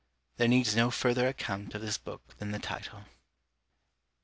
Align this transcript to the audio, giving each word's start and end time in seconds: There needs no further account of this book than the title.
There 0.37 0.47
needs 0.47 0.75
no 0.75 0.89
further 0.89 1.27
account 1.27 1.75
of 1.75 1.81
this 1.83 1.99
book 1.99 2.35
than 2.39 2.49
the 2.49 2.57
title. 2.57 3.03